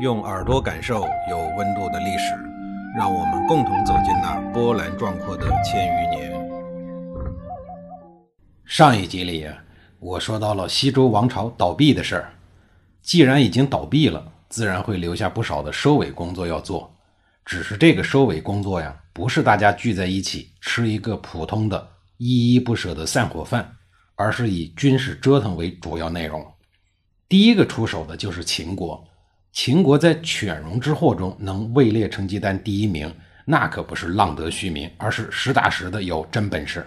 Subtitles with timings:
[0.00, 2.32] 用耳朵感受有温度的历史，
[2.96, 6.32] 让我们共同走进那波澜壮阔的千余年。
[8.64, 9.48] 上一集里，
[9.98, 12.30] 我说到了西周王朝倒闭的事儿。
[13.02, 16.94] 既然已经倒闭了，自然会留下不少的收尾工作要做。
[17.44, 21.88] 只是这个收尾工作呀，不是大家聚在一起吃一个普通的
[22.18, 23.68] 依依不舍的散伙饭，
[24.14, 26.46] 而是以军事折腾为主要内容。
[27.28, 29.04] 第一个出手的就是秦国。
[29.52, 33.12] 秦国在犬戎之祸中能位列成绩单第一名，
[33.44, 36.86] 那可不是浪得虚名，而是实打实的有真本事。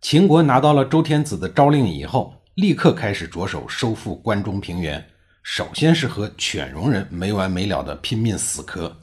[0.00, 5.02] 秦国拿到了周天子的诏令以后，立刻开始着手收复关中平原。
[5.42, 8.94] 首先是和犬戎人没完没了的拼命死磕。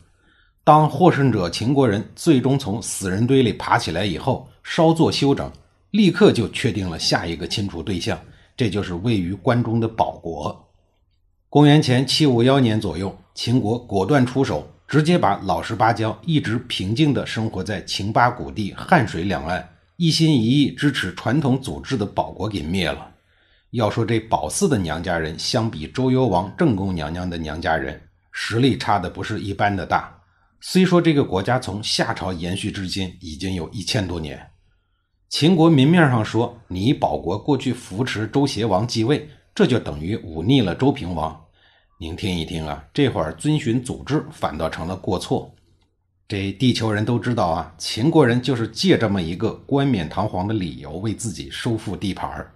[0.63, 5.52] 当获胜者秦国人最终从死人堆里爬起来以后，稍作休整，
[5.91, 8.20] 立刻就确定了下一个清除对象，
[8.55, 10.66] 这就是位于关中的保国。
[11.49, 23.09] 公元前七五幺年左右，秦国果断出手，直接把老实巴交一直平静地生活在秦巴谷地汉水两岸、一心一意支持传统祖制的保国给灭了。
[23.72, 28.02] 要说这保四的娘家人，相比周幽王正宫娘娘的娘家人，
[28.33, 30.13] 实力差的不是一般的大。
[30.59, 34.38] 虽说这个国家从夏朝延续至今已经有一千多年，
[35.29, 39.29] 秦国明面上说你保国过去扶持周邪王继位。
[39.58, 41.36] 这就等于忤逆了周平王。
[41.97, 45.52] 您听一听啊，这会儿遵循祖制反倒成了过错。
[46.27, 52.53] 这地球人都知道啊，秦国人就是借这么一个冠冕堂皇的理由为自己收复地盘儿。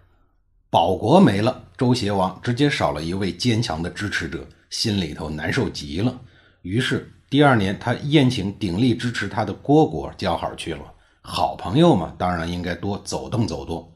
[0.69, 6.15] 保国没了，周邪王直接少了一位坚强的支持者，心里头难受极了。
[6.61, 10.83] 于是第二年，他宴请鼎力支持他的虢国交好去了。
[11.23, 13.91] 好朋友嘛，当然应该多走动走动。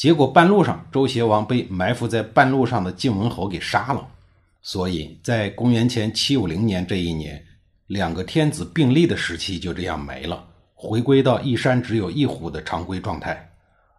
[0.00, 4.08] 结果半路上，周邪王被埋伏在半路上的晋文侯给杀了。
[4.62, 7.44] 所以在公元前七五零年这一年，
[7.88, 10.42] 两个天子并立的时期就这样没了，
[10.74, 13.46] 回归到一山只有一虎的常规状态。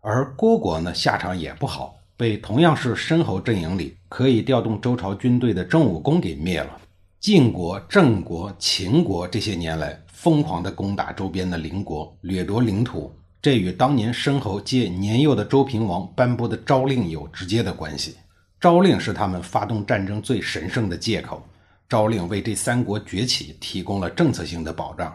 [0.01, 6.81] 而虢国呢，下场也不好，被同样是申侯阵营里可以调动周朝军队的郑武公给灭了。
[7.19, 13.13] 晋国、郑国、秦国这些年来疯狂地攻打周边的邻国，掠夺领土。
[13.41, 18.15] 这与当年申侯借年幼的周平王颁布的诏令有直接的关系。
[18.59, 21.43] 诏令是他们发动战争最神圣的借口。
[21.89, 25.13] 诏令为这三国崛起提供了政策性的保障。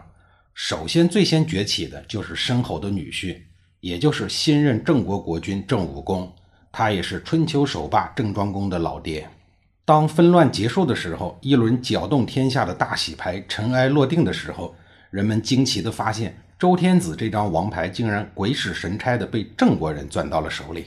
[0.53, 3.41] 首先，最先崛起的就是申侯的女婿，
[3.79, 6.31] 也就是新任郑国国君郑武公，
[6.71, 9.27] 他也是春秋首霸郑庄公的老爹。
[9.85, 14.75] 当纷乱结束的时候，一轮搅动天下的大洗牌尘埃落定的时候，
[15.09, 16.37] 人们惊奇地发现。
[16.59, 20.85] 周天子这张王牌竟然鬼使神差的被郑国人攥到了手里。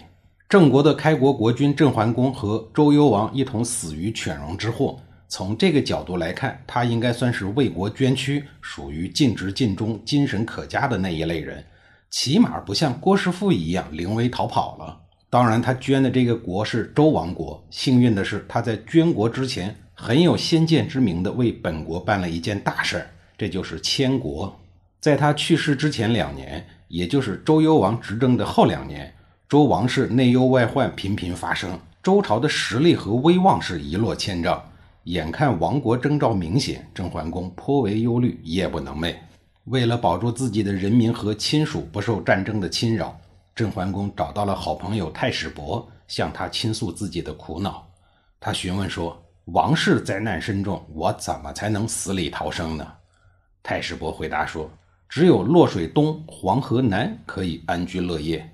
[0.49, 4.99] 郑国的开国国君郑桓公和周幽王一同死于犬戎之祸。
[5.29, 11.65] 从这个角度来看，他应该算是为国捐躯，属于尽职尽忠、精神可嘉的那一类人，
[12.11, 15.01] 起码不像郭师傅一样临危逃跑了。
[15.31, 17.65] 当然，他捐的这个国是周王国。
[17.71, 23.07] 幸运的是，他在捐国之前很有先见之明的为本国办了一件大事儿，
[23.39, 24.60] 这就是迁国。
[25.01, 29.11] 在他去世之前两年，也就是周幽王执政的后两年，
[29.49, 34.63] 周王室内忧外患频频发生，周朝的实力和威望是一落千丈。
[35.05, 39.17] 眼看亡国征兆明显，郑桓公颇为忧虑，夜不能寐。
[39.65, 43.19] 为了保住自己的人民和亲属不受战争的侵扰，
[43.55, 47.89] 郑桓公找到了好朋友太史伯，向他倾诉自己的苦恼。
[48.39, 52.87] 他询问说：“王室灾难深重，我怎么才能死里逃生呢？”
[53.63, 54.71] 太史伯回答说。
[55.11, 58.49] 只有洛水东、黄河南可以安居乐业。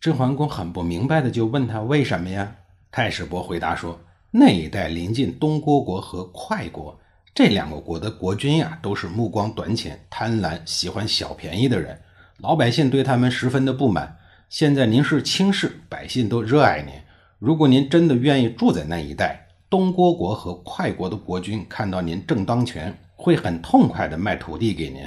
[0.00, 2.56] 郑桓公很不明白的就问他为什么呀？
[2.90, 4.00] 太史伯回答说：
[4.30, 6.98] 那一带临近东郭国和快国，
[7.34, 12.00] 这两个国的国君呀，都是目光短浅、贪婪、喜欢小便宜的人，
[12.38, 14.16] 老百姓对他们十分的不满。
[14.48, 16.94] 现在您是卿士，百姓都热爱您。
[17.38, 25.02] 如果您真的愿意住在那一带，东郭国和快国的国君看到您正当权，会很痛快的卖土地给您。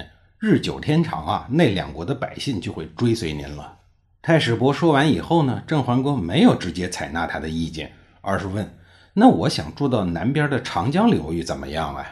[0.46, 3.78] 日久天长啊，那两国的百姓就会追随您了。
[4.22, 8.78] 太史伯说完以后呢，郑桓公没有直接采纳他的意见，而是问
[9.16, 12.06] ：“那我想住到南边的长江流域怎么样啊？”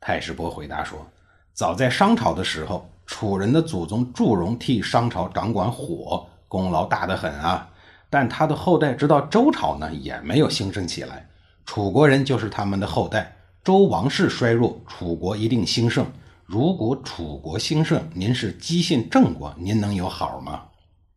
[0.00, 1.06] 太史伯回答说
[1.54, 7.70] ：“早在商朝的时候，楚人的祖宗祝融替商朝掌管火，功劳大得很啊。
[8.10, 11.28] 但他的后代直到周朝呢，也没有兴盛起来。
[11.64, 13.36] 楚国人就是他们的后代。
[13.62, 16.04] 周王室衰弱，楚国一定兴盛。”
[16.48, 20.62] 如果楚国兴盛，您是姬姓郑国，您能有好吗？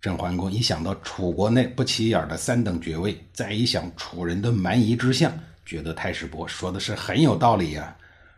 [0.01, 5.31] 郑桓公一想到楚国内不起眼的三等爵位，再一想楚人的蛮夷之相，
[5.65, 7.95] 觉得太史伯说的是很有道理呀。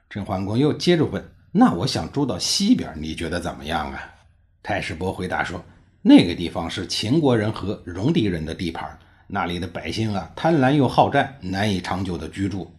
[0.08, 4.00] 郑桓公又接着问：“那我想住到西边，你觉得怎么样啊？”
[4.62, 5.66] 太史伯回答说
[6.04, 12.72] ：“那个地方是秦国人和戎狄人的地盘，那里的百姓啊贪婪又好战，难以长久的居住。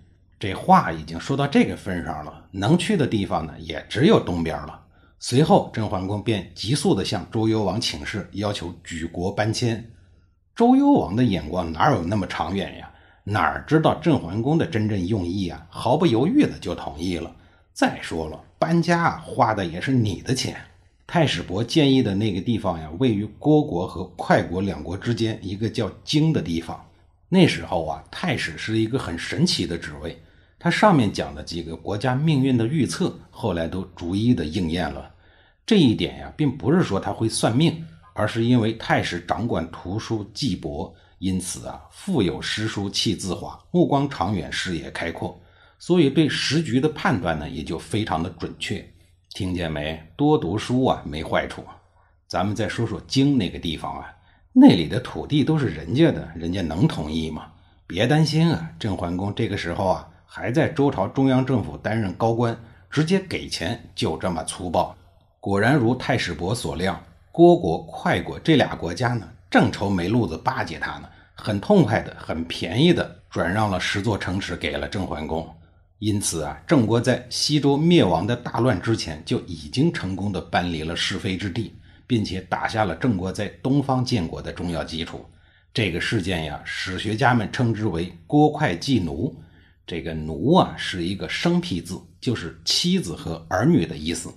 [0.44, 4.78] 这话已经说到这个份上了，能去的地方呢也只有东边了。”
[5.18, 9.90] 随后，郑桓公便急速地向周幽王请示，要求举国搬迁。
[10.54, 12.90] 周幽王的眼光哪有那么长远呀？
[13.24, 15.66] 哪知道郑桓公的真正用意啊？
[15.70, 17.34] 毫不犹豫的就同意了。
[17.72, 20.60] 再说了，搬家啊花的也是你的钱。
[21.06, 26.78] 太史伯建议的那个地方呀，位于虢国和快国两国之间一个叫荆的地方。
[27.30, 30.16] 那时候啊，太史是一个很神奇的职位，
[30.64, 35.12] 他上面讲的几个国家命运的预测，后来都逐一的应验了。
[35.66, 37.84] 这一点呀，并不是说他会算命。
[38.14, 45.38] 而是因为太史掌管图书记帛，因此啊，腹有诗书气自华，目光长远，视野开阔，
[45.78, 48.82] 所以对时局的判断呢，也就非常的准确。
[49.34, 50.02] 听见没？
[50.16, 51.62] 多读书啊，没坏处。
[52.26, 54.06] 咱们再说说京那个地方啊，
[54.54, 57.48] 那里的土地都是人家的，人家能同意吗？
[57.86, 62.58] 别担心啊，郑桓公这个时候啊，还在周朝中央政府担任高官，
[62.90, 64.92] 直接给钱，就这么粗暴。
[65.38, 67.00] 果然如太史伯所料。
[67.30, 75.48] 虢国、快国这俩国家呢，正愁没路子巴结他呢，很痛快的、很便宜的转让了十座城池给了郑桓公。
[76.00, 81.72] 因此啊，郑国在西周灭亡的大乱之前，就已经成功的搬离了是非之地，
[82.08, 85.24] 并且打下了郑国在东方建国的重要基础。
[85.72, 89.32] 这个事件呀，史学家们称之为“虢快继奴”。
[89.86, 94.32] 这个“奴”啊，是一个生僻字，就是妻子和儿女的意思。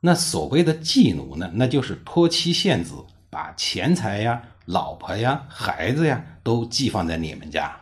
[0.00, 2.94] 那所谓的妓奴呢，那就是托妻献子，
[3.28, 7.74] 把钱财呀、老婆呀、孩子呀都寄放在你们家。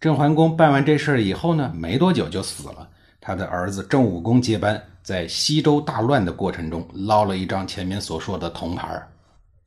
[0.00, 2.88] 郑桓公办完这事儿以后呢，没多久就死了。
[3.20, 9.02] 他的儿子郑武公接班，在西周大乱的过程中捞了一张前面所说的铜牌。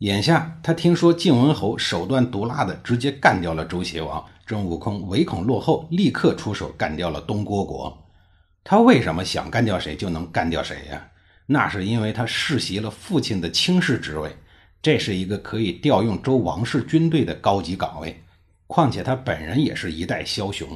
[0.01, 7.95] 眼下他听说晋文侯手段毒辣的直接干掉了周邪王，孙悟空唯恐落后，立刻出手干掉了东郭国。
[8.63, 11.07] 他为什么想干掉谁就能干掉谁呀？
[11.45, 14.35] 那是因为他世袭了父亲的卿士职位，
[14.81, 18.23] 这是一个可以调用周王室军队的高级岗位。
[18.65, 20.67] 况且他本人也是一代枭雄，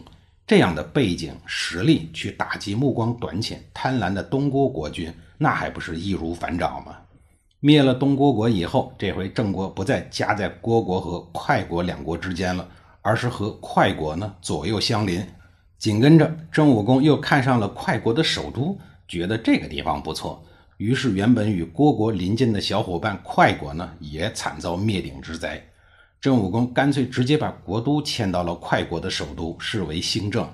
[0.45, 6.98] 这样的背景实力去打击目光短浅、贪婪的东郭国君，那还不是易如反掌吗？
[7.66, 12.70] 灭了东郭国以后，这回郑国不再夹在虢国和快国两国之间了，
[13.02, 15.26] 而是和快国呢左右相邻。
[15.80, 18.78] 紧跟着，郑武公又看上了快国的首都，
[19.08, 20.46] 觉得这个地方不错。
[20.78, 25.60] 于是，原本与虢国邻近的小伙伴快国呢，也惨遭灭顶之灾。
[26.22, 30.48] 郑武公干脆直接把国都迁到了快国的首都，视为新政。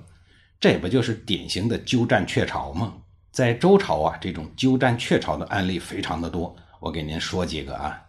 [0.62, 2.94] 这不就是典型的鸠占鹊巢吗？
[3.34, 6.56] 在周朝啊，这种鸠占鹊巢的案例非常的多。
[6.82, 8.02] 我给您说几个啊。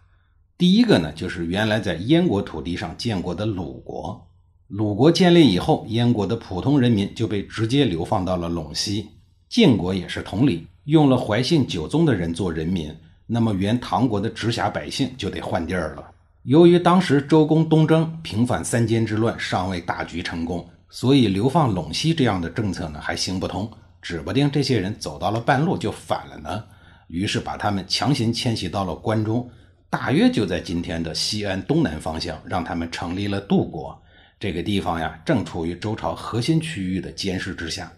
[0.57, 4.27] 第一个呢，就是原来在燕国土地上建国的鲁国。
[4.67, 9.09] 鲁国建立以后，燕国的普通人民就被直接流放到了陇西。
[9.47, 10.65] 晋国也是同理。
[10.85, 12.91] 用了怀信九宗的人做人民，
[13.27, 16.03] 那么原唐国的直辖百姓就得换地儿了。
[16.41, 23.69] 由于当时周公东征平反三监之乱尚未大局成功，所以流放陇西这样的政策呢还行不通，
[24.01, 26.63] 指不定这些人走到了半路就反了呢。
[27.13, 29.47] 于是把他们强行迁徙到了关中，
[29.87, 33.95] 大约就在今天的西安东南方向，让他们成立了杜国。
[34.39, 37.93] 这个地方呀，正处于周朝核心区域的监视之下。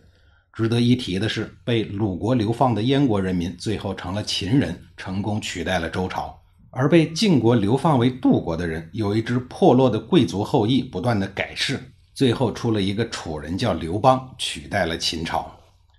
[0.51, 6.37] 值得一提的是，被鲁国流放的燕国人民最后成了秦人，成功取代了周朝；
[6.69, 11.79] 而被晋国流放为杜国的人，有一支破落的贵族后裔，不断的改世，
[12.13, 15.49] 最后出了一个楚人叫刘邦，取代了秦朝。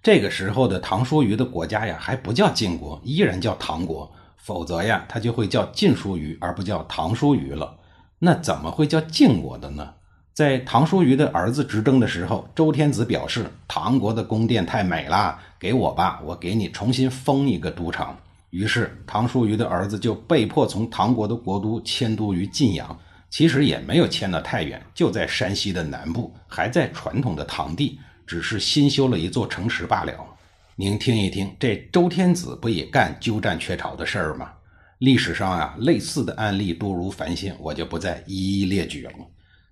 [0.06, 7.76] 这个时候的唐叔虞的国家呀，还不叫晋国，依然叫唐国，否则呀，他就会叫晋叔虞，而不叫唐叔虞了。
[8.20, 9.94] 那怎么会叫晋国的呢？
[10.32, 18.06] 在唐叔虞的儿子执政的时候，周天子表示唐国的宫殿太美了，给我吧，我给你重新封一个都城。
[18.50, 22.96] 于是唐叔虞的儿子就被迫从唐国的国都迁都于晋阳，
[23.28, 30.12] 其实也没有迁得太远，就在山西的南部，还在传统的唐地，只是新修了一座城池罢了。
[30.74, 34.52] 您听一听，这周天子不也干鸠占鹊巢的事儿吗？
[34.98, 39.12] 历史上啊，类似的案例多如繁星，我就不再一一列举了。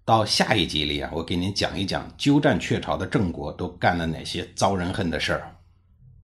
[0.05, 5.57] 到下一集里啊，我给您讲一讲鸠占鹊巢的郑国都干了哪些遭人恨的事儿。